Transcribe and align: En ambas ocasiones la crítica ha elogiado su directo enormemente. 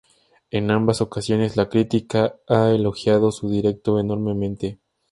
En 0.49 0.71
ambas 0.71 0.99
ocasiones 1.01 1.55
la 1.57 1.69
crítica 1.69 2.35
ha 2.47 2.71
elogiado 2.71 3.31
su 3.31 3.51
directo 3.51 3.99
enormemente. 3.99 4.79